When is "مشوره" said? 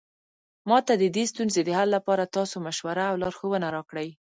2.67-3.03